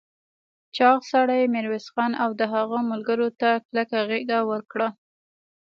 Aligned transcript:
چاغ 0.75 0.99
سړي 1.11 1.41
ميرويس 1.53 1.85
خان 1.93 2.11
او 2.23 2.29
د 2.39 2.41
هغه 2.53 2.77
ملګرو 2.91 3.27
ته 3.39 3.49
کلکه 3.65 3.97
غېږ 4.09 4.29
ورکړه. 4.51 4.87